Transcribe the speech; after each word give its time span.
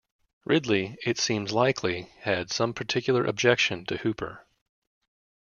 Ridley, 0.45 0.97
it 1.05 1.19
seems 1.19 1.51
likely, 1.51 2.09
had 2.21 2.49
some 2.49 2.73
particular 2.73 3.23
objection 3.23 3.85
to 3.85 3.97
Hooper. 3.97 4.47